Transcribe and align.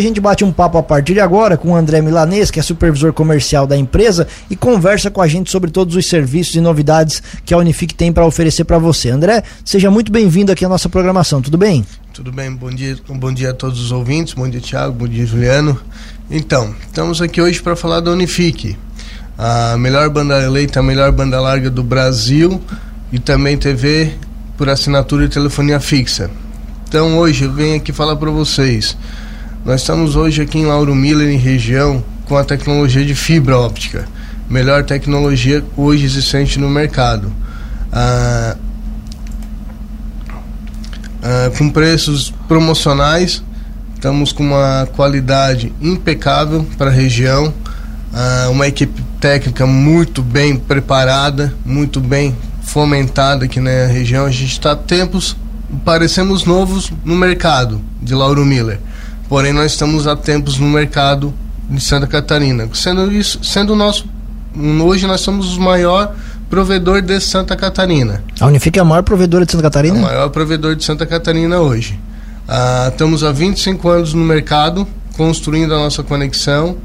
A 0.00 0.04
gente 0.04 0.20
bate 0.20 0.44
um 0.44 0.52
papo 0.52 0.78
a 0.78 0.82
partir 0.84 1.14
de 1.14 1.18
agora 1.18 1.56
com 1.56 1.72
o 1.72 1.74
André 1.74 2.00
Milanês, 2.00 2.52
que 2.52 2.60
é 2.60 2.62
supervisor 2.62 3.12
comercial 3.12 3.66
da 3.66 3.76
empresa, 3.76 4.28
e 4.48 4.54
conversa 4.54 5.10
com 5.10 5.20
a 5.20 5.26
gente 5.26 5.50
sobre 5.50 5.72
todos 5.72 5.96
os 5.96 6.06
serviços 6.06 6.54
e 6.54 6.60
novidades 6.60 7.20
que 7.44 7.52
a 7.52 7.58
Unifique 7.58 7.96
tem 7.96 8.12
para 8.12 8.24
oferecer 8.24 8.62
para 8.62 8.78
você. 8.78 9.10
André, 9.10 9.42
seja 9.64 9.90
muito 9.90 10.12
bem-vindo 10.12 10.52
aqui 10.52 10.64
à 10.64 10.68
nossa 10.68 10.88
programação, 10.88 11.42
tudo 11.42 11.58
bem? 11.58 11.84
Tudo 12.14 12.30
bem, 12.30 12.54
bom 12.54 12.70
dia, 12.70 12.96
bom 13.08 13.32
dia 13.32 13.50
a 13.50 13.52
todos 13.52 13.80
os 13.80 13.90
ouvintes, 13.90 14.34
bom 14.34 14.48
dia 14.48 14.60
Tiago, 14.60 14.94
bom 14.94 15.08
dia 15.08 15.26
Juliano. 15.26 15.76
Então, 16.30 16.72
estamos 16.86 17.20
aqui 17.20 17.42
hoje 17.42 17.60
para 17.60 17.74
falar 17.74 17.98
da 17.98 18.12
Unifique, 18.12 18.78
a 19.36 19.76
melhor 19.76 20.08
banda 20.10 20.40
eleita, 20.40 20.78
a 20.78 20.82
melhor 20.84 21.10
banda 21.10 21.40
larga 21.40 21.68
do 21.68 21.82
Brasil 21.82 22.62
e 23.10 23.18
também 23.18 23.58
TV 23.58 24.12
por 24.56 24.68
assinatura 24.68 25.24
e 25.24 25.28
telefonia 25.28 25.80
fixa. 25.80 26.30
Então 26.88 27.18
hoje 27.18 27.46
eu 27.46 27.52
venho 27.52 27.74
aqui 27.74 27.92
falar 27.92 28.14
para 28.14 28.30
vocês 28.30 28.96
nós 29.64 29.80
estamos 29.80 30.16
hoje 30.16 30.40
aqui 30.40 30.58
em 30.58 30.66
Lauro 30.66 30.94
Miller, 30.94 31.28
em 31.28 31.36
região, 31.36 32.02
com 32.24 32.36
a 32.36 32.44
tecnologia 32.44 33.04
de 33.04 33.14
fibra 33.14 33.58
óptica. 33.58 34.08
Melhor 34.48 34.84
tecnologia 34.84 35.62
hoje 35.76 36.04
existente 36.04 36.58
no 36.58 36.70
mercado. 36.70 37.30
Ah, 37.92 38.56
ah, 41.22 41.50
com 41.58 41.68
preços 41.68 42.32
promocionais, 42.46 43.42
estamos 43.94 44.32
com 44.32 44.44
uma 44.44 44.88
qualidade 44.94 45.72
impecável 45.82 46.64
para 46.78 46.88
a 46.88 46.92
região. 46.92 47.52
Ah, 48.14 48.48
uma 48.50 48.66
equipe 48.66 49.02
técnica 49.20 49.66
muito 49.66 50.22
bem 50.22 50.56
preparada, 50.56 51.52
muito 51.66 52.00
bem 52.00 52.34
fomentada 52.62 53.44
aqui 53.44 53.60
na 53.60 53.86
região. 53.86 54.24
A 54.24 54.30
gente 54.30 54.52
está 54.52 54.74
tempos, 54.74 55.36
parecemos 55.84 56.44
novos 56.44 56.90
no 57.04 57.16
mercado 57.16 57.82
de 58.00 58.14
Lauro 58.14 58.46
Miller 58.46 58.78
porém 59.28 59.52
nós 59.52 59.72
estamos 59.72 60.06
há 60.06 60.16
tempos 60.16 60.58
no 60.58 60.68
mercado 60.68 61.32
de 61.68 61.82
Santa 61.82 62.06
Catarina. 62.06 62.68
Sendo 62.72 63.12
isso, 63.12 63.42
sendo 63.42 63.72
o 63.72 63.76
nosso 63.76 64.08
hoje 64.82 65.06
nós 65.06 65.20
somos 65.20 65.56
o 65.56 65.60
maior 65.60 66.14
provedor 66.48 67.02
de 67.02 67.20
Santa 67.20 67.54
Catarina. 67.54 68.24
A 68.40 68.46
Unifique 68.46 68.78
é 68.78 68.82
a 68.82 68.84
maior 68.84 69.02
provedora 69.02 69.44
de 69.44 69.52
Santa 69.52 69.62
Catarina? 69.62 69.96
O 69.96 70.02
maior 70.02 70.30
provedor 70.30 70.74
de 70.74 70.84
Santa 70.84 71.06
Catarina 71.06 71.58
hoje. 71.58 71.98
Ah, 72.48 72.88
estamos 72.90 73.22
há 73.22 73.30
25 73.30 73.88
anos 73.88 74.14
no 74.14 74.24
mercado, 74.24 74.88
construindo 75.16 75.74
a 75.74 75.78
nossa 75.78 76.02
conexão 76.02 76.78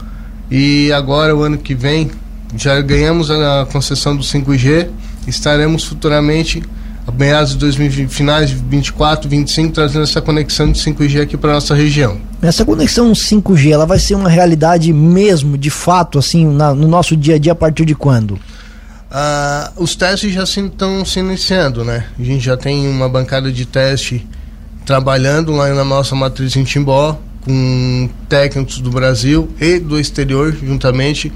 e 0.52 0.92
agora, 0.92 1.36
o 1.36 1.42
ano 1.42 1.58
que 1.58 1.74
vem, 1.74 2.12
já 2.56 2.80
ganhamos 2.82 3.32
a 3.32 3.66
concessão 3.72 4.16
do 4.16 4.24
5G, 4.24 4.88
estaremos 5.26 5.86
futuramente 5.86 6.62
a 7.08 7.12
meados 7.12 7.54
de 7.54 7.58
2020, 7.58 8.10
finais 8.10 8.50
de 8.50 8.56
24, 8.56 9.28
25, 9.28 9.74
trazendo 9.74 10.04
essa 10.04 10.22
conexão 10.22 10.72
de 10.72 10.80
5G 10.80 11.22
aqui 11.22 11.38
para 11.38 11.54
nossa 11.54 11.74
região. 11.74 12.20
Essa 12.44 12.66
conexão 12.66 13.14
5G, 13.14 13.72
ela 13.72 13.86
vai 13.86 13.98
ser 13.98 14.16
uma 14.16 14.28
realidade 14.28 14.92
mesmo, 14.92 15.58
de 15.58 15.70
fato, 15.70 16.20
assim, 16.20 16.46
na, 16.46 16.74
no 16.74 16.90
nosso 16.90 17.16
dia 17.16 17.36
a 17.36 17.38
dia 17.38 17.54
a 17.54 17.56
partir 17.56 17.86
de 17.86 17.96
quando? 17.96 18.38
Ah, 19.10 19.72
os 19.78 19.96
testes 19.96 20.34
já 20.34 20.44
estão 20.44 21.06
se, 21.06 21.14
se 21.14 21.20
iniciando, 21.20 21.86
né? 21.86 22.06
A 22.20 22.24
gente 22.24 22.44
já 22.44 22.58
tem 22.58 22.86
uma 22.90 23.08
bancada 23.08 23.50
de 23.50 23.66
teste 23.66 24.28
trabalhando 24.86 25.54
lá 25.54 25.70
na 25.70 25.86
nossa 25.86 26.16
matriz 26.16 26.54
em 26.58 26.66
Timbó, 26.66 27.18
com 27.42 28.10
técnicos 28.28 28.80
do 28.80 28.90
Brasil 28.90 29.50
e 29.62 29.80
do 29.80 29.98
exterior 29.98 30.54
juntamente. 30.62 31.32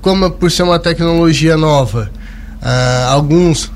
Como 0.00 0.30
por 0.30 0.50
ser 0.50 0.62
uma 0.62 0.78
tecnologia 0.78 1.56
nova, 1.58 2.10
ah, 2.62 3.08
alguns 3.10 3.70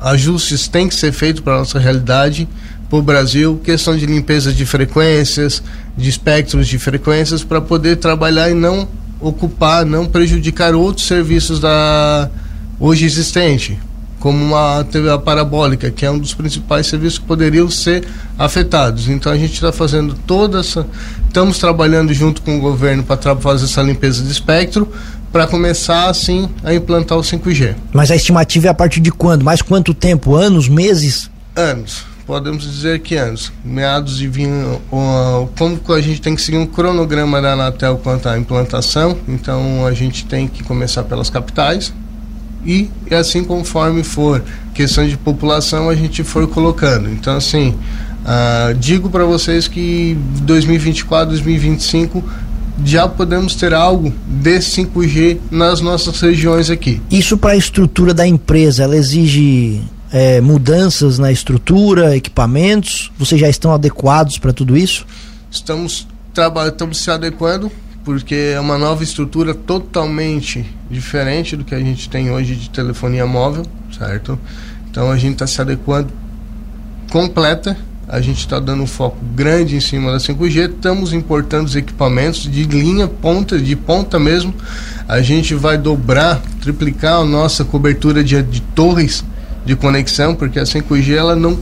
ajustes 0.00 0.68
têm 0.68 0.86
que 0.86 0.94
ser 0.94 1.10
feitos 1.10 1.40
para 1.40 1.54
a 1.54 1.58
nossa 1.58 1.80
realidade, 1.80 2.46
para 2.94 2.98
o 2.98 3.02
Brasil, 3.02 3.60
questão 3.64 3.96
de 3.96 4.06
limpeza 4.06 4.52
de 4.52 4.64
frequências, 4.64 5.60
de 5.96 6.08
espectros 6.08 6.68
de 6.68 6.78
frequências, 6.78 7.42
para 7.42 7.60
poder 7.60 7.96
trabalhar 7.96 8.48
e 8.50 8.54
não 8.54 8.86
ocupar, 9.20 9.84
não 9.84 10.06
prejudicar 10.06 10.74
outros 10.74 11.06
serviços 11.06 11.58
da 11.58 12.30
hoje 12.78 13.04
existente, 13.04 13.78
como 14.20 14.38
uma 14.38 14.84
TV 14.84 15.08
parabólica, 15.18 15.90
que 15.90 16.06
é 16.06 16.10
um 16.10 16.18
dos 16.18 16.34
principais 16.34 16.86
serviços 16.86 17.18
que 17.18 17.24
poderiam 17.24 17.68
ser 17.68 18.06
afetados. 18.38 19.08
Então 19.08 19.32
a 19.32 19.36
gente 19.36 19.54
está 19.54 19.72
fazendo 19.72 20.14
toda 20.26 20.60
essa. 20.60 20.86
Estamos 21.26 21.58
trabalhando 21.58 22.14
junto 22.14 22.42
com 22.42 22.58
o 22.58 22.60
governo 22.60 23.02
para 23.02 23.34
fazer 23.36 23.64
essa 23.64 23.82
limpeza 23.82 24.22
de 24.22 24.30
espectro, 24.30 24.86
para 25.32 25.48
começar 25.48 26.08
assim 26.08 26.48
a 26.62 26.72
implantar 26.72 27.18
o 27.18 27.22
5G. 27.22 27.74
Mas 27.92 28.12
a 28.12 28.16
estimativa 28.16 28.68
é 28.68 28.70
a 28.70 28.74
partir 28.74 29.00
de 29.00 29.10
quando? 29.10 29.42
Mais 29.42 29.60
quanto 29.62 29.92
tempo? 29.92 30.36
Anos, 30.36 30.68
meses? 30.68 31.28
Anos. 31.56 32.13
Podemos 32.26 32.64
dizer 32.64 33.00
que 33.00 33.16
anos. 33.16 33.52
Meados 33.64 34.16
de 34.16 34.26
vinho. 34.26 34.80
Como 35.58 35.80
a 35.92 36.00
gente 36.00 36.20
tem 36.22 36.34
que 36.34 36.40
seguir 36.40 36.56
um 36.56 36.66
cronograma 36.66 37.40
da 37.40 37.52
Anatel 37.52 37.98
quanto 38.02 38.28
à 38.28 38.38
implantação, 38.38 39.16
então 39.28 39.86
a 39.86 39.92
gente 39.92 40.24
tem 40.24 40.48
que 40.48 40.62
começar 40.62 41.04
pelas 41.04 41.28
capitais, 41.28 41.92
e 42.64 42.90
assim 43.10 43.44
conforme 43.44 44.02
for 44.02 44.42
questão 44.72 45.06
de 45.06 45.16
população 45.16 45.88
a 45.90 45.94
gente 45.94 46.24
for 46.24 46.46
colocando. 46.48 47.10
Então 47.10 47.36
assim, 47.36 47.74
uh, 48.24 48.74
digo 48.74 49.10
para 49.10 49.24
vocês 49.24 49.68
que 49.68 50.16
2024, 50.42 51.28
2025 51.28 52.24
já 52.84 53.06
podemos 53.06 53.54
ter 53.54 53.72
algo 53.72 54.12
de 54.26 54.58
5G 54.58 55.38
nas 55.50 55.80
nossas 55.80 56.20
regiões 56.20 56.70
aqui. 56.70 57.00
Isso 57.10 57.36
para 57.36 57.52
a 57.52 57.56
estrutura 57.56 58.12
da 58.12 58.26
empresa, 58.26 58.82
ela 58.82 58.96
exige 58.96 59.80
é, 60.14 60.40
mudanças 60.40 61.18
na 61.18 61.32
estrutura, 61.32 62.16
equipamentos? 62.16 63.10
Vocês 63.18 63.40
já 63.40 63.48
estão 63.48 63.72
adequados 63.72 64.38
para 64.38 64.52
tudo 64.52 64.76
isso? 64.76 65.04
Estamos, 65.50 66.06
estamos 66.68 66.98
se 66.98 67.10
adequando, 67.10 67.70
porque 68.04 68.52
é 68.54 68.60
uma 68.60 68.78
nova 68.78 69.02
estrutura 69.02 69.52
totalmente 69.52 70.64
diferente 70.88 71.56
do 71.56 71.64
que 71.64 71.74
a 71.74 71.80
gente 71.80 72.08
tem 72.08 72.30
hoje 72.30 72.54
de 72.54 72.70
telefonia 72.70 73.26
móvel, 73.26 73.66
certo? 73.98 74.38
Então 74.88 75.10
a 75.10 75.18
gente 75.18 75.32
está 75.32 75.48
se 75.48 75.60
adequando 75.60 76.12
completa 77.10 77.76
a 78.06 78.20
gente 78.20 78.38
está 78.38 78.60
dando 78.60 78.82
um 78.82 78.86
foco 78.86 79.18
grande 79.34 79.76
em 79.76 79.80
cima 79.80 80.12
da 80.12 80.18
5G, 80.18 80.70
estamos 80.70 81.12
importando 81.12 81.64
os 81.64 81.74
equipamentos 81.74 82.42
de 82.42 82.64
linha 82.64 83.08
ponta, 83.08 83.58
de 83.58 83.74
ponta 83.74 84.18
mesmo. 84.18 84.54
A 85.08 85.22
gente 85.22 85.54
vai 85.54 85.78
dobrar, 85.78 86.42
triplicar 86.60 87.20
a 87.20 87.24
nossa 87.24 87.64
cobertura 87.64 88.22
de, 88.22 88.42
de 88.42 88.60
torres 88.60 89.24
de 89.64 89.76
conexão, 89.76 90.34
porque 90.34 90.58
a 90.58 90.64
5G 90.64 91.16
ela 91.16 91.34
não 91.34 91.58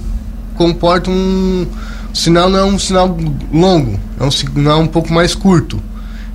comporta 0.55 1.11
um 1.11 1.67
o 2.13 2.17
sinal 2.17 2.51
não 2.51 2.59
é 2.59 2.65
um 2.65 2.79
sinal 2.79 3.17
longo, 3.51 3.99
é 4.21 4.25
um 4.25 4.31
sinal 4.31 4.81
um 4.81 4.87
pouco 4.87 5.13
mais 5.13 5.35
curto. 5.35 5.83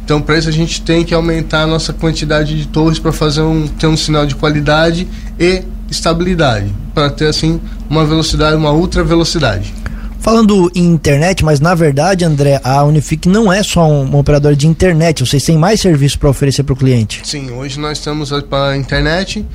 Então, 0.04 0.22
para 0.22 0.38
isso 0.38 0.50
a 0.50 0.52
gente 0.52 0.82
tem 0.82 1.04
que 1.04 1.14
aumentar 1.14 1.64
a 1.64 1.68
nossa 1.68 1.94
quantidade 1.94 2.58
de 2.58 2.68
torres 2.68 2.98
para 2.98 3.12
fazer 3.12 3.42
um 3.42 3.68
ter 3.68 3.88
um 3.88 3.96
sinal 3.96 4.26
de 4.26 4.36
qualidade 4.36 5.08
e 5.40 5.64
estabilidade, 5.92 6.74
para 6.96 7.10
ter 7.10 7.28
assim 7.28 7.62
uma 7.90 8.06
velocidade, 8.06 8.56
uma 8.56 8.72
ultra 8.72 9.04
velocidade. 9.04 9.74
Falando 10.20 10.72
em 10.74 10.86
internet, 10.86 11.46
mas 11.46 11.60
na 11.60 11.76
verdade, 11.76 12.26
André, 12.26 12.60
a 12.64 12.84
Unifique 12.84 13.30
não 13.30 13.54
é 13.54 13.62
só 13.62 13.88
um, 13.88 14.02
uma 14.02 14.18
operadora 14.18 14.56
de 14.56 14.68
internet, 14.68 15.26
vocês 15.26 15.44
têm 15.44 15.58
mais 15.58 15.80
serviços 15.80 16.18
para 16.18 16.30
oferecer 16.30 16.64
para 16.64 16.74
o 16.74 16.76
cliente. 16.76 17.22
Sim, 17.24 17.52
hoje 17.52 17.80
nós 17.80 18.00
estamos 18.00 18.32
para 18.50 18.76
internet, 18.76 19.46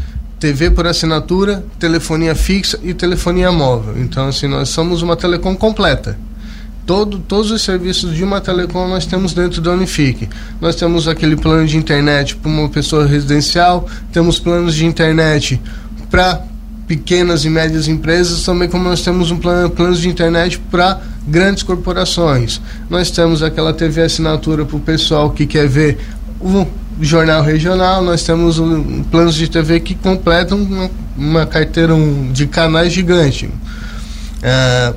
TV 0.42 0.72
por 0.72 0.88
assinatura, 0.88 1.64
telefonia 1.78 2.34
fixa 2.34 2.76
e 2.82 2.92
telefonia 2.92 3.53
móvel. 3.53 3.94
Então, 3.97 4.26
assim, 4.26 4.48
nós 4.48 4.70
somos 4.70 5.00
uma 5.00 5.14
telecom 5.14 5.54
completa. 5.54 6.19
Todo, 6.84 7.20
todos 7.20 7.53
os 7.53 7.62
serviços 7.62 8.12
de 8.12 8.25
uma 8.25 8.41
telecom 8.41 8.88
nós 8.88 9.06
temos 9.06 9.32
dentro 9.32 9.60
da 9.60 9.70
Unifique. 9.70 10.28
Nós 10.60 10.75
temos 10.75 11.06
aquele 11.06 11.36
plano 11.36 11.64
de 11.64 11.76
internet 11.76 12.34
para 12.34 12.50
uma 12.50 12.69
pessoa 12.69 13.06
residencial, 13.06 13.88
temos 14.12 14.41
planos 14.41 14.75
de 14.75 14.84
internet 14.84 15.62
para 16.10 16.42
pequenas 16.88 17.44
e 17.44 17.48
médias 17.48 17.86
empresas, 17.86 18.42
também 18.42 18.69
como 18.69 18.82
nós 18.82 19.00
temos 19.00 19.30
um 19.30 19.38
plano, 19.38 19.70
planos 19.70 20.00
de 20.00 20.09
internet 20.09 20.59
para 20.72 21.00
grandes 21.24 21.62
corporações. 21.62 22.60
Nós 22.91 23.12
temos 23.12 23.44
aquela 23.44 23.72
TV 23.72 24.03
assinatura 24.03 24.64
para 24.64 24.76
o 24.76 24.80
pessoal 24.80 25.30
que 25.30 25.47
quer 25.47 25.68
ver 25.68 25.98
o 26.41 26.66
jornal 27.04 27.43
regional, 27.43 28.03
nós 28.03 28.22
temos 28.22 28.59
um, 28.59 29.03
planos 29.04 29.34
de 29.34 29.49
TV 29.49 29.81
que 29.81 29.95
completam 29.95 30.59
uma, 30.59 30.91
uma 31.16 31.47
carteira 31.47 31.95
um, 31.95 32.31
de 32.33 32.47
canais 32.47 32.93
gigante. 32.93 33.51
É, 34.43 34.95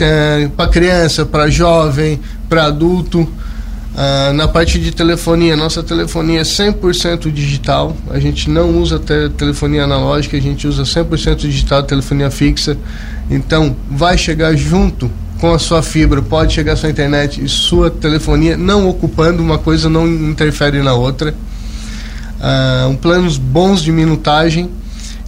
é 0.00 0.48
para 0.48 0.68
criança, 0.68 1.24
para 1.24 1.48
jovem, 1.48 2.20
para 2.48 2.64
adulto. 2.66 3.20
Uh, 3.20 4.32
na 4.32 4.48
parte 4.48 4.80
de 4.80 4.90
telefonia, 4.90 5.56
nossa 5.56 5.80
telefonia 5.80 6.40
é 6.40 6.42
100% 6.42 7.30
digital. 7.30 7.96
A 8.10 8.18
gente 8.18 8.50
não 8.50 8.76
usa 8.78 8.98
te 8.98 9.28
telefonia 9.30 9.84
analógica, 9.84 10.36
a 10.36 10.40
gente 10.40 10.66
usa 10.66 10.82
100% 10.82 11.36
digital, 11.36 11.82
telefonia 11.84 12.30
fixa. 12.30 12.76
Então, 13.30 13.76
vai 13.88 14.18
chegar 14.18 14.56
junto 14.56 15.10
com 15.44 15.52
a 15.52 15.58
sua 15.58 15.82
fibra, 15.82 16.22
pode 16.22 16.54
chegar 16.54 16.74
sua 16.74 16.88
internet 16.88 17.44
e 17.44 17.46
sua 17.50 17.90
telefonia, 17.90 18.56
não 18.56 18.88
ocupando 18.88 19.42
uma 19.42 19.58
coisa, 19.58 19.90
não 19.90 20.08
interfere 20.08 20.82
na 20.82 20.94
outra. 20.94 21.34
Uh, 22.40 22.88
um 22.88 22.96
planos 22.96 23.36
bons 23.36 23.82
de 23.82 23.92
minutagem 23.92 24.70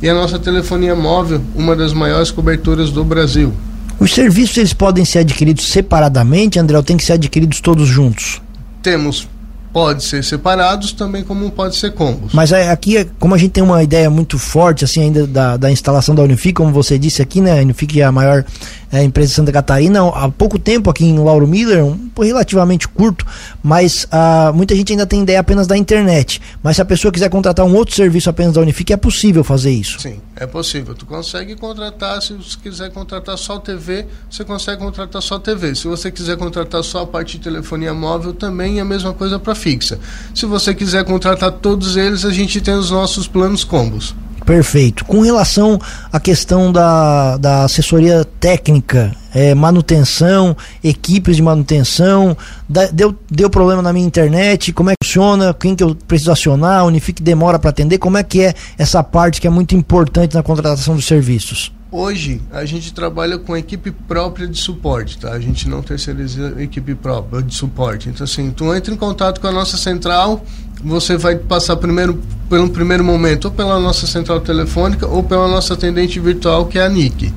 e 0.01 0.09
a 0.09 0.15
nossa 0.15 0.39
telefonia 0.39 0.97
móvel, 0.97 1.43
uma 1.55 1.77
das 1.77 1.93
maiores 1.93 2.31
coberturas 2.31 2.91
do 2.91 3.05
Brasil. 3.05 3.53
Os 4.01 4.15
serviços 4.15 4.57
eles 4.57 4.73
podem 4.73 5.05
ser 5.05 5.19
adquiridos 5.19 5.69
separadamente, 5.69 6.59
André, 6.59 6.79
ou 6.79 6.83
tem 6.83 6.97
que 6.97 7.05
ser 7.05 7.13
adquiridos 7.13 7.61
todos 7.61 7.87
juntos? 7.87 8.41
Temos 8.83 9.29
pode 9.77 10.05
ser 10.05 10.25
separados 10.25 10.93
também 10.93 11.23
como 11.23 11.51
pode 11.51 11.77
ser 11.77 11.93
combos. 11.93 12.33
Mas 12.33 12.51
é, 12.51 12.71
aqui, 12.71 13.07
como 13.19 13.35
a 13.35 13.39
gente 13.39 13.51
tem 13.51 13.63
uma 13.63 13.83
ideia 13.83 14.09
muito 14.09 14.39
forte 14.39 14.87
assim 14.87 15.03
ainda 15.03 15.27
da, 15.27 15.59
da 15.59 15.71
instalação 15.71 16.15
da 16.15 16.23
Unifique, 16.23 16.55
como 16.55 16.73
você 16.73 16.99
disse 16.99 17.21
aqui, 17.21 17.43
né? 17.43 17.59
A 17.59 17.63
Unifique 17.63 18.01
é 18.01 18.05
a 18.05 18.11
maior 18.11 18.43
é, 18.91 19.03
empresa 19.03 19.29
de 19.29 19.35
Santa 19.35 19.53
Catarina 19.53 20.09
há 20.09 20.31
pouco 20.31 20.59
tempo 20.59 20.89
aqui 20.89 21.05
em 21.05 21.19
Lauro 21.19 21.47
Miller, 21.47 21.85
um 21.85 22.09
relativamente 22.19 22.89
curto, 22.89 23.27
mas 23.63 24.07
ah, 24.11 24.53
muita 24.55 24.75
gente 24.75 24.93
ainda 24.93 25.07
tem 25.07 25.23
ideia 25.23 25.41
apenas 25.41 25.67
da 25.67 25.77
internet. 25.77 26.41
Mas 26.63 26.77
se 26.77 26.83
a 26.83 26.85
pessoa 26.85 27.13
quiser 27.13 27.29
contratar 27.29 27.67
um 27.67 27.75
outro 27.75 27.95
serviço 27.95 28.31
apenas 28.31 28.55
da 28.55 28.61
Unifique, 28.61 28.93
é 28.93 28.97
possível 28.97 29.45
fazer 29.45 29.71
isso? 29.71 30.01
Sim, 30.01 30.21
é 30.35 30.47
possível. 30.47 30.95
Tu 30.95 31.05
consegue 31.05 31.57
contratar, 31.57 32.23
se 32.23 32.33
você 32.33 32.57
quiser 32.63 32.91
contratar 32.91 33.37
só 33.37 33.59
TV, 33.59 34.07
você 34.31 34.45
consegue 34.45 34.81
contratar 34.81 35.21
só 35.21 35.39
TV. 35.39 35.75
Se 35.75 35.87
você 35.87 36.11
quiser 36.11 36.37
contratar 36.37 36.83
só 36.83 37.03
a 37.03 37.07
parte 37.07 37.37
de 37.37 37.45
telefonia 37.45 37.93
móvel, 37.93 38.33
também 38.33 38.79
é 38.79 38.81
a 38.81 38.85
mesma 38.85 39.13
coisa 39.13 39.39
para 39.39 39.55
fixa. 39.67 39.99
Se 40.33 40.47
você 40.47 40.73
quiser 40.73 41.05
contratar 41.05 41.51
todos 41.51 41.97
eles, 41.97 42.25
a 42.25 42.31
gente 42.31 42.61
tem 42.61 42.75
os 42.75 42.93
nossos 42.93 43.27
planos 43.27 43.65
combos. 43.65 44.15
Perfeito. 44.45 45.05
Com 45.05 45.23
relação 45.23 45.77
à 46.13 46.21
questão 46.21 46.71
da, 46.71 47.37
da 47.37 47.65
assessoria 47.65 48.25
técnica, 48.39 49.13
é, 49.35 49.57
manutenção, 49.57 50.57
equipes 50.85 51.35
de 51.35 51.43
manutenção, 51.43 52.37
da, 52.69 52.87
deu, 52.87 53.13
deu 53.29 53.51
problema 53.51 53.83
na 53.83 53.93
minha 53.93 54.07
internet, 54.07 54.73
como 54.73 54.91
é 54.91 54.93
que 54.93 55.05
funciona, 55.05 55.53
quem 55.53 55.75
que 55.75 55.83
eu 55.83 55.97
preciso 55.97 56.31
acionar, 56.31 56.87
Unifique 56.87 57.21
demora 57.21 57.59
para 57.59 57.71
atender, 57.71 57.99
como 57.99 58.19
é 58.19 58.23
que 58.23 58.41
é 58.43 58.55
essa 58.79 59.03
parte 59.03 59.41
que 59.41 59.49
é 59.49 59.51
muito 59.51 59.75
importante 59.75 60.37
na 60.37 60.45
contratação 60.45 60.95
dos 60.95 61.07
serviços? 61.07 61.73
Hoje 61.99 62.43
a 62.53 62.63
gente 62.67 62.93
trabalha 62.93 63.39
com 63.39 63.57
equipe 63.57 63.91
própria 63.91 64.47
de 64.47 64.59
suporte, 64.59 65.17
tá? 65.17 65.33
A 65.33 65.41
gente 65.41 65.67
não 65.67 65.81
terceiriza 65.81 66.53
equipe 66.59 66.95
própria 66.95 67.41
de 67.41 67.55
suporte. 67.55 68.11
Então 68.11 68.23
assim, 68.23 68.51
tu 68.51 68.75
entra 68.75 68.93
em 68.93 68.97
contato 68.99 69.41
com 69.41 69.47
a 69.47 69.51
nossa 69.51 69.79
central, 69.79 70.45
você 70.85 71.17
vai 71.17 71.37
passar 71.37 71.75
primeiro 71.77 72.21
pelo 72.51 72.69
primeiro 72.69 73.03
momento 73.03 73.47
ou 73.47 73.51
pela 73.51 73.81
nossa 73.81 74.07
central 74.07 74.41
telefônica 74.41 75.07
ou 75.07 75.23
pela 75.23 75.49
nossa 75.49 75.73
atendente 75.73 76.21
virtual 76.21 76.67
que 76.67 76.79
é 76.79 76.85
a 76.85 76.89
Nick. 76.91 77.33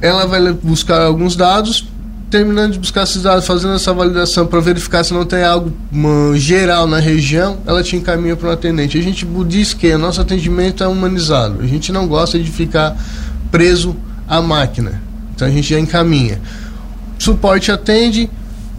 Ela 0.00 0.26
vai 0.26 0.52
buscar 0.52 1.02
alguns 1.02 1.34
dados, 1.34 1.88
terminando 2.30 2.74
de 2.74 2.78
buscar 2.78 3.02
esses 3.02 3.24
dados, 3.24 3.48
fazendo 3.48 3.74
essa 3.74 3.92
validação 3.92 4.46
para 4.46 4.60
verificar 4.60 5.02
se 5.02 5.12
não 5.12 5.24
tem 5.26 5.42
algo 5.42 5.72
uma, 5.90 6.38
geral 6.38 6.86
na 6.86 7.00
região, 7.00 7.58
ela 7.66 7.82
te 7.82 7.96
encaminha 7.96 8.36
para 8.36 8.50
o 8.50 8.52
atendente. 8.52 8.96
A 8.96 9.02
gente 9.02 9.26
diz 9.48 9.74
que 9.74 9.92
o 9.92 9.98
nosso 9.98 10.20
atendimento 10.20 10.84
é 10.84 10.86
humanizado. 10.86 11.60
A 11.60 11.66
gente 11.66 11.90
não 11.90 12.06
gosta 12.06 12.38
de 12.38 12.48
ficar 12.48 12.96
preso 13.50 13.96
à 14.28 14.40
máquina. 14.40 15.00
Então 15.34 15.46
a 15.46 15.50
gente 15.50 15.70
já 15.70 15.78
encaminha. 15.78 16.40
Suporte 17.18 17.70
atende, 17.70 18.30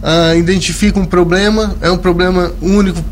uh, 0.02 0.36
identifica 0.36 0.98
um 0.98 1.04
problema, 1.04 1.76
é 1.80 1.90
um 1.90 1.98
problema 1.98 2.52
único 2.60 3.02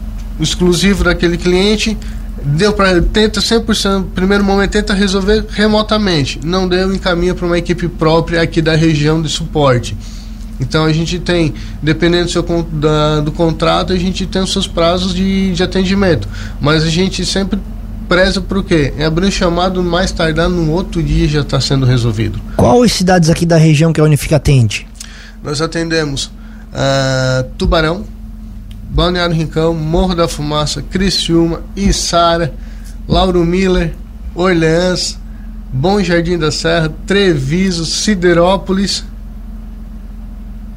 exclusivo 0.40 1.04
daquele 1.04 1.36
cliente, 1.36 1.96
deu 2.42 2.72
para 2.72 3.00
tenta 3.02 3.40
100%, 3.40 4.06
primeiro 4.14 4.42
momento 4.42 4.70
tenta 4.70 4.94
resolver 4.94 5.44
remotamente, 5.50 6.40
não 6.42 6.66
deu 6.66 6.92
encaminha 6.94 7.34
para 7.34 7.46
uma 7.46 7.58
equipe 7.58 7.88
própria 7.88 8.40
aqui 8.40 8.62
da 8.62 8.74
região 8.74 9.20
de 9.20 9.28
suporte. 9.28 9.96
Então 10.58 10.84
a 10.84 10.92
gente 10.92 11.18
tem, 11.18 11.54
dependendo 11.82 12.26
do, 12.26 12.30
seu, 12.30 12.42
da, 12.42 13.20
do 13.20 13.32
contrato, 13.32 13.92
a 13.92 13.96
gente 13.96 14.26
tem 14.26 14.42
os 14.42 14.52
seus 14.52 14.66
prazos 14.66 15.14
de, 15.14 15.52
de 15.52 15.62
atendimento, 15.62 16.28
mas 16.60 16.82
a 16.82 16.88
gente 16.88 17.24
sempre 17.24 17.58
preza 18.10 18.40
por 18.40 18.64
quê? 18.64 18.92
É 18.98 19.04
abrir 19.04 19.28
um 19.28 19.30
chamado 19.30 19.80
mais 19.84 20.10
tardar 20.10 20.48
no 20.48 20.72
outro 20.72 21.00
dia 21.00 21.28
já 21.28 21.42
está 21.42 21.60
sendo 21.60 21.86
resolvido. 21.86 22.40
Qual 22.56 22.82
as 22.82 22.90
cidades 22.90 23.30
aqui 23.30 23.46
da 23.46 23.56
região 23.56 23.92
que 23.92 24.00
a 24.00 24.04
Unifica 24.04 24.34
atende? 24.34 24.84
Nós 25.44 25.60
atendemos 25.60 26.24
uh, 26.24 27.44
Tubarão, 27.56 28.04
Balneário 28.90 29.36
Rincão, 29.36 29.72
Morro 29.72 30.16
da 30.16 30.26
Fumaça, 30.26 30.82
Criciúma, 30.82 31.62
Içara, 31.76 32.52
Lauro 33.06 33.44
Miller, 33.44 33.94
Orleans, 34.34 35.16
Bom 35.72 36.02
Jardim 36.02 36.36
da 36.36 36.50
Serra, 36.50 36.92
Treviso, 37.06 37.86
Siderópolis, 37.86 39.04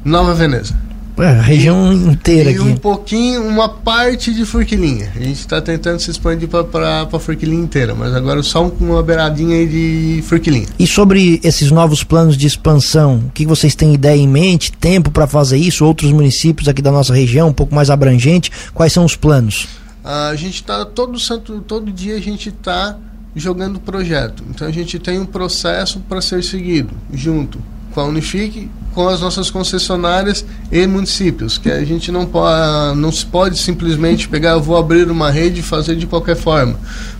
Nova 0.04 0.34
Veneza. 0.34 0.83
É, 1.16 1.26
a 1.26 1.42
região 1.42 1.92
inteira 1.92 2.50
e 2.50 2.54
aqui. 2.54 2.62
um 2.62 2.76
pouquinho, 2.76 3.46
uma 3.46 3.68
parte 3.68 4.34
de 4.34 4.44
Forquilinha. 4.44 5.12
A 5.14 5.18
gente 5.20 5.38
está 5.38 5.60
tentando 5.60 6.00
se 6.00 6.10
expandir 6.10 6.48
para 6.48 7.02
a 7.02 7.18
Forquilinha 7.20 7.62
inteira, 7.62 7.94
mas 7.94 8.12
agora 8.12 8.42
só 8.42 8.66
uma 8.80 9.02
beiradinha 9.02 9.56
aí 9.56 9.66
de 9.66 10.22
Forquilinha. 10.22 10.66
E 10.78 10.86
sobre 10.86 11.40
esses 11.44 11.70
novos 11.70 12.02
planos 12.02 12.36
de 12.36 12.46
expansão, 12.46 13.22
o 13.28 13.30
que 13.30 13.46
vocês 13.46 13.74
têm 13.76 13.94
ideia 13.94 14.18
em 14.18 14.28
mente? 14.28 14.72
Tempo 14.72 15.10
para 15.10 15.26
fazer 15.26 15.56
isso? 15.56 15.84
Outros 15.84 16.10
municípios 16.10 16.66
aqui 16.68 16.82
da 16.82 16.90
nossa 16.90 17.14
região, 17.14 17.48
um 17.48 17.52
pouco 17.52 17.74
mais 17.74 17.90
abrangente? 17.90 18.50
Quais 18.72 18.92
são 18.92 19.04
os 19.04 19.14
planos? 19.16 19.68
a 20.04 20.36
gente 20.36 20.56
está 20.56 20.84
todo 20.84 21.18
santo, 21.18 21.62
todo 21.62 21.90
dia 21.90 22.16
a 22.16 22.20
gente 22.20 22.50
está 22.50 22.98
jogando 23.34 23.80
projeto. 23.80 24.44
Então 24.50 24.68
a 24.68 24.70
gente 24.70 24.98
tem 24.98 25.18
um 25.18 25.24
processo 25.24 25.98
para 26.00 26.20
ser 26.20 26.44
seguido 26.44 26.90
junto 27.10 27.58
com 27.94 28.00
a 28.00 28.04
Unifique, 28.04 28.68
com 28.92 29.08
as 29.08 29.20
nossas 29.20 29.50
concessionárias 29.50 30.44
e 30.70 30.86
municípios, 30.86 31.56
que 31.58 31.70
a 31.70 31.84
gente 31.84 32.10
não 32.10 32.26
pode, 32.26 32.98
não 32.98 33.10
se 33.12 33.24
pode 33.24 33.56
simplesmente 33.58 34.28
pegar, 34.28 34.50
eu 34.50 34.62
vou 34.62 34.76
abrir 34.76 35.10
uma 35.10 35.30
rede 35.30 35.60
e 35.60 35.62
fazer 35.62 35.96
de 35.96 36.06
qualquer 36.06 36.36
forma. 36.36 36.76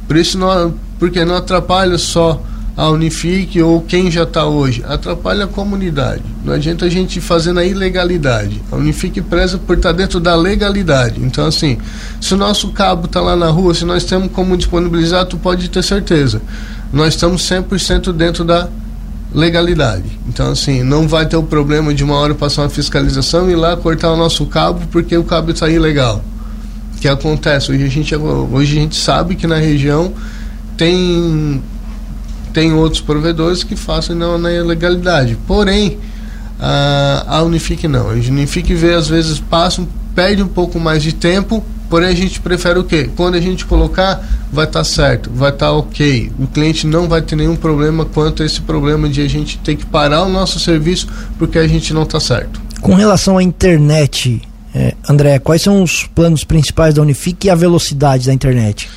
Por 0.06 0.16
isso 0.16 0.36
não, 0.36 0.74
porque 0.98 1.24
não 1.24 1.36
atrapalha 1.36 1.96
só 1.96 2.42
a 2.76 2.90
Unifique 2.90 3.62
ou 3.62 3.80
quem 3.82 4.10
já 4.10 4.24
está 4.24 4.46
hoje, 4.46 4.84
atrapalha 4.88 5.44
a 5.44 5.48
comunidade. 5.48 6.22
Não 6.44 6.52
adianta 6.52 6.86
a 6.86 6.88
gente 6.88 7.20
fazer 7.20 7.52
na 7.52 7.64
ilegalidade. 7.64 8.60
A 8.70 8.76
Unifique 8.76 9.20
preza 9.20 9.58
por 9.58 9.76
estar 9.76 9.90
tá 9.90 9.96
dentro 9.96 10.18
da 10.18 10.34
legalidade. 10.34 11.20
Então, 11.22 11.46
assim, 11.46 11.78
se 12.20 12.34
o 12.34 12.36
nosso 12.36 12.70
cabo 12.70 13.06
está 13.06 13.20
lá 13.20 13.36
na 13.36 13.48
rua, 13.48 13.74
se 13.74 13.84
nós 13.84 14.04
temos 14.04 14.30
como 14.32 14.56
disponibilizar, 14.56 15.24
tu 15.26 15.38
pode 15.38 15.68
ter 15.70 15.84
certeza. 15.84 16.42
Nós 16.92 17.14
estamos 17.14 17.42
100% 17.42 18.12
dentro 18.12 18.44
da 18.44 18.68
legalidade. 19.34 20.18
Então, 20.28 20.52
assim, 20.52 20.82
não 20.84 21.08
vai 21.08 21.26
ter 21.26 21.36
o 21.36 21.42
problema 21.42 21.92
de 21.92 22.04
uma 22.04 22.14
hora 22.14 22.34
passar 22.34 22.62
uma 22.62 22.70
fiscalização 22.70 23.50
e 23.50 23.52
ir 23.52 23.56
lá 23.56 23.76
cortar 23.76 24.12
o 24.12 24.16
nosso 24.16 24.46
cabo 24.46 24.80
porque 24.92 25.16
o 25.16 25.24
cabo 25.24 25.50
está 25.50 25.68
ilegal. 25.68 26.22
Que 27.00 27.08
acontece. 27.08 27.72
Hoje 27.72 27.84
a, 27.84 27.88
gente, 27.88 28.14
hoje 28.14 28.78
a 28.78 28.80
gente 28.80 28.96
sabe 28.96 29.34
que 29.34 29.46
na 29.46 29.56
região 29.56 30.12
tem, 30.76 31.60
tem 32.52 32.72
outros 32.72 33.02
provedores 33.02 33.64
que 33.64 33.74
façam 33.74 34.14
na, 34.14 34.38
na 34.38 34.52
ilegalidade. 34.52 35.36
Porém, 35.46 35.98
a, 36.60 37.24
a 37.38 37.42
Unifique 37.42 37.88
não. 37.88 38.10
A 38.10 38.12
Unifique 38.12 38.72
vê, 38.72 38.94
às 38.94 39.08
vezes, 39.08 39.40
passa, 39.40 39.84
perde 40.14 40.42
um 40.42 40.48
pouco 40.48 40.78
mais 40.78 41.02
de 41.02 41.12
tempo 41.12 41.62
Porém, 41.88 42.08
a 42.08 42.14
gente 42.14 42.40
prefere 42.40 42.78
o 42.78 42.84
quê? 42.84 43.10
Quando 43.16 43.34
a 43.34 43.40
gente 43.40 43.64
colocar, 43.66 44.26
vai 44.52 44.64
estar 44.64 44.80
tá 44.80 44.84
certo, 44.84 45.30
vai 45.32 45.50
estar 45.50 45.66
tá 45.66 45.72
ok. 45.72 46.32
O 46.38 46.46
cliente 46.46 46.86
não 46.86 47.08
vai 47.08 47.22
ter 47.22 47.36
nenhum 47.36 47.56
problema 47.56 48.04
quanto 48.04 48.42
a 48.42 48.46
esse 48.46 48.60
problema 48.60 49.08
de 49.08 49.20
a 49.20 49.28
gente 49.28 49.58
ter 49.58 49.76
que 49.76 49.86
parar 49.86 50.22
o 50.22 50.28
nosso 50.28 50.58
serviço 50.58 51.08
porque 51.38 51.58
a 51.58 51.66
gente 51.68 51.92
não 51.92 52.02
está 52.02 52.18
certo. 52.18 52.60
Com 52.80 52.94
relação 52.94 53.38
à 53.38 53.42
internet, 53.42 54.42
é, 54.74 54.94
André, 55.08 55.38
quais 55.38 55.62
são 55.62 55.82
os 55.82 56.04
planos 56.06 56.42
principais 56.42 56.94
da 56.94 57.02
Unifique 57.02 57.46
e 57.46 57.50
a 57.50 57.54
velocidade 57.54 58.26
da 58.26 58.34
internet? 58.34 58.88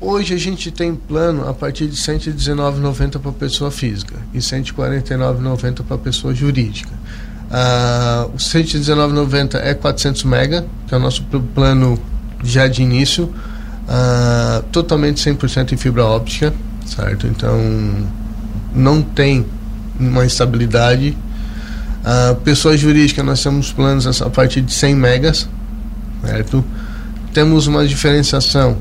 Hoje 0.00 0.34
a 0.34 0.38
gente 0.38 0.70
tem 0.70 0.94
plano 0.94 1.46
a 1.46 1.52
partir 1.52 1.86
de 1.86 1.94
R$ 1.94 2.18
119,90 2.18 3.18
para 3.18 3.32
pessoa 3.32 3.70
física 3.70 4.14
e 4.32 4.38
R$ 4.38 4.42
149,90 4.42 5.82
para 5.84 5.98
pessoa 5.98 6.34
jurídica. 6.34 6.90
Uh, 7.50 8.26
o 8.28 8.32
R$ 8.32 8.38
119,90 8.38 9.60
é 9.62 9.74
400 9.74 10.24
mega, 10.24 10.66
que 10.88 10.94
é 10.94 10.96
o 10.96 11.00
nosso 11.00 11.22
plano 11.54 11.98
já 12.42 12.66
de 12.66 12.82
início, 12.82 13.24
uh, 13.24 14.62
totalmente 14.72 15.20
100% 15.20 15.72
em 15.72 15.76
fibra 15.76 16.04
óptica, 16.04 16.52
certo? 16.86 17.26
Então 17.26 17.58
não 18.74 19.02
tem 19.02 19.46
uma 19.98 20.24
estabilidade. 20.24 21.16
Uh, 22.00 22.34
pessoa 22.36 22.76
jurídica, 22.76 23.22
nós 23.22 23.42
temos 23.42 23.72
planos 23.72 24.22
a 24.22 24.30
partir 24.30 24.62
de 24.62 24.72
100 24.72 24.94
megas, 24.94 25.48
certo? 26.24 26.64
Temos 27.32 27.66
uma 27.66 27.86
diferenciação 27.86 28.78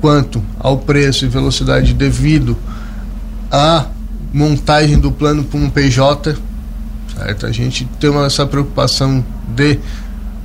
quanto 0.00 0.42
ao 0.58 0.78
preço 0.78 1.24
e 1.24 1.28
velocidade 1.28 1.92
devido 1.92 2.56
à 3.50 3.86
montagem 4.32 4.98
do 4.98 5.10
plano 5.10 5.42
para 5.42 5.58
um 5.58 5.68
PJ, 5.68 6.36
certo? 7.16 7.46
A 7.46 7.52
gente 7.52 7.84
tem 7.98 8.14
essa 8.24 8.46
preocupação 8.46 9.24
de 9.54 9.78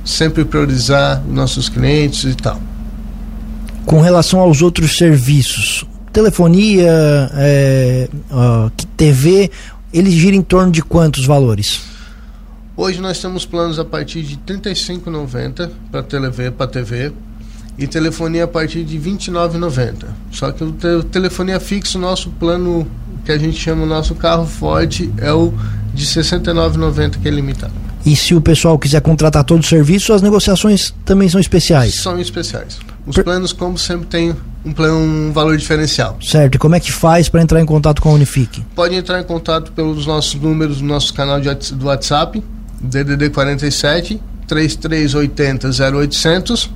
sempre 0.04 0.44
priorizar 0.44 1.22
nossos 1.26 1.68
clientes 1.68 2.24
e 2.24 2.34
tal. 2.34 2.60
Com 3.86 4.00
relação 4.00 4.40
aos 4.40 4.62
outros 4.62 4.96
serviços, 4.96 5.84
telefonia, 6.12 6.90
é, 7.34 8.08
uh, 8.30 8.70
TV, 8.96 9.50
eles 9.92 10.12
giram 10.14 10.38
em 10.38 10.42
torno 10.42 10.72
de 10.72 10.82
quantos 10.82 11.24
valores? 11.24 11.82
Hoje 12.76 13.00
nós 13.00 13.20
temos 13.20 13.46
planos 13.46 13.78
a 13.78 13.84
partir 13.84 14.22
de 14.22 14.34
R$ 14.34 14.58
35,90 14.58 15.70
para 15.92 16.02
TV, 16.02 16.50
para 16.50 16.66
TV 16.66 17.12
e 17.78 17.86
telefonia 17.86 18.44
a 18.44 18.48
partir 18.48 18.84
de 18.84 18.96
R$ 18.98 19.12
29,90. 19.12 20.06
Só 20.30 20.50
que 20.50 20.64
o 20.64 20.72
te 20.72 21.02
telefonia 21.10 21.60
fixo, 21.60 21.98
nosso 21.98 22.30
plano 22.30 22.86
que 23.24 23.32
a 23.32 23.38
gente 23.38 23.58
chama 23.58 23.84
o 23.84 23.86
nosso 23.86 24.14
carro 24.14 24.46
forte, 24.46 25.12
é 25.18 25.32
o 25.32 25.52
de 25.92 26.04
R$ 26.04 26.22
69,90 26.22 27.20
que 27.20 27.28
é 27.28 27.30
limitado. 27.30 27.83
E 28.04 28.14
se 28.14 28.34
o 28.34 28.40
pessoal 28.40 28.78
quiser 28.78 29.00
contratar 29.00 29.44
todo 29.44 29.60
o 29.60 29.64
serviço, 29.64 30.12
as 30.12 30.20
negociações 30.20 30.94
também 31.04 31.28
são 31.28 31.40
especiais? 31.40 31.94
São 31.94 32.20
especiais. 32.20 32.78
Os 33.06 33.16
per... 33.16 33.24
planos, 33.24 33.52
como 33.52 33.78
sempre, 33.78 34.06
têm 34.06 34.36
um, 34.64 34.72
plano, 34.72 34.98
um 34.98 35.32
valor 35.32 35.56
diferencial. 35.56 36.18
Certo. 36.22 36.56
E 36.56 36.58
como 36.58 36.74
é 36.74 36.80
que 36.80 36.92
faz 36.92 37.28
para 37.28 37.40
entrar 37.40 37.60
em 37.60 37.66
contato 37.66 38.02
com 38.02 38.10
a 38.10 38.12
Unifique? 38.12 38.62
Pode 38.74 38.94
entrar 38.94 39.20
em 39.20 39.24
contato 39.24 39.72
pelos 39.72 40.06
nossos 40.06 40.34
números 40.34 40.78
do 40.78 40.84
nosso 40.84 41.14
canal 41.14 41.40
de, 41.40 41.54
do 41.72 41.86
WhatsApp, 41.86 42.42
DDD 42.80 43.30
47 43.30 44.20
3380 44.46 45.68
0800. 45.96 46.70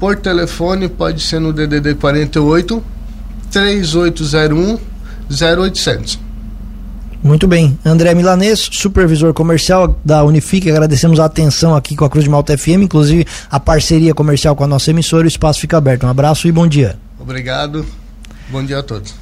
Por 0.00 0.16
telefone 0.16 0.88
pode 0.88 1.22
ser 1.22 1.40
no 1.40 1.52
DDD 1.52 1.94
48 1.94 2.82
3801 3.50 4.78
0800. 5.30 6.27
Muito 7.22 7.48
bem. 7.48 7.78
André 7.84 8.14
Milanês, 8.14 8.68
supervisor 8.72 9.34
comercial 9.34 9.98
da 10.04 10.22
Unifique, 10.24 10.70
agradecemos 10.70 11.18
a 11.18 11.24
atenção 11.24 11.74
aqui 11.74 11.96
com 11.96 12.04
a 12.04 12.10
Cruz 12.10 12.24
de 12.24 12.30
Malta 12.30 12.56
FM, 12.56 12.82
inclusive 12.82 13.26
a 13.50 13.58
parceria 13.58 14.14
comercial 14.14 14.54
com 14.54 14.64
a 14.64 14.68
nossa 14.68 14.90
emissora. 14.90 15.24
O 15.24 15.28
espaço 15.28 15.60
fica 15.60 15.76
aberto. 15.76 16.06
Um 16.06 16.10
abraço 16.10 16.46
e 16.46 16.52
bom 16.52 16.66
dia. 16.66 16.96
Obrigado. 17.18 17.84
Bom 18.50 18.64
dia 18.64 18.78
a 18.78 18.82
todos. 18.82 19.14